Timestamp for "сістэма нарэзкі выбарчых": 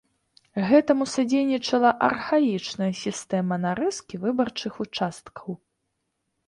3.03-4.73